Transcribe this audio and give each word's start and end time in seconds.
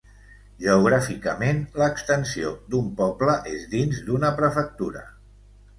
Geogràficament, 0.63 1.61
l'extensió 1.83 2.55
d'un 2.73 2.91
poble 3.03 3.39
és 3.55 3.69
dins 3.77 4.05
d'una 4.11 4.35
prefectura. 4.43 5.11